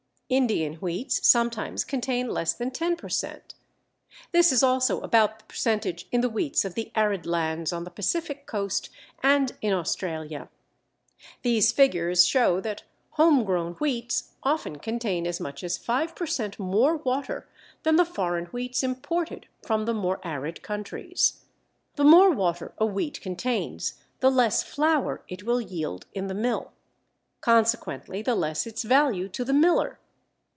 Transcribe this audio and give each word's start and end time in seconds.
Indian 0.33 0.75
wheats 0.75 1.27
sometimes 1.27 1.83
contain 1.83 2.29
less 2.29 2.53
than 2.53 2.71
10 2.71 2.95
per 2.95 3.09
cent. 3.09 3.53
This 4.31 4.53
is 4.53 4.63
also 4.63 5.01
about 5.01 5.39
the 5.39 5.43
percentage 5.45 6.07
in 6.09 6.21
the 6.21 6.29
wheats 6.29 6.63
of 6.63 6.73
the 6.73 6.89
arid 6.95 7.25
lands 7.25 7.73
on 7.73 7.83
the 7.83 7.89
Pacific 7.91 8.45
coast 8.45 8.89
and 9.21 9.51
in 9.61 9.73
Australia. 9.73 10.47
These 11.41 11.73
figures 11.73 12.25
show 12.25 12.61
that 12.61 12.83
home 13.09 13.43
grown 13.43 13.73
wheats 13.73 14.31
often 14.41 14.79
contain 14.79 15.27
as 15.27 15.41
much 15.41 15.65
as 15.65 15.77
5 15.77 16.15
per 16.15 16.25
cent. 16.25 16.57
more 16.57 16.95
water 16.95 17.49
than 17.83 17.97
the 17.97 18.05
foreign 18.05 18.45
wheats 18.45 18.83
imported 18.83 19.47
from 19.61 19.83
the 19.83 19.93
more 19.93 20.21
arid 20.23 20.61
countries. 20.61 21.41
The 21.97 22.05
more 22.05 22.29
water 22.31 22.73
a 22.77 22.85
wheat 22.85 23.19
contains 23.19 23.95
the 24.21 24.31
less 24.31 24.63
flour 24.63 25.23
it 25.27 25.43
will 25.43 25.59
yield 25.59 26.05
in 26.13 26.27
the 26.27 26.33
mill. 26.33 26.71
Consequently 27.41 28.21
the 28.21 28.35
less 28.35 28.65
its 28.65 28.83
value 28.83 29.27
to 29.27 29.43
the 29.43 29.51
miller. 29.51 29.97